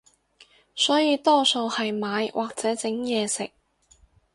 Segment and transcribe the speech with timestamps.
[0.73, 3.51] 所以多數係買或者整嘢食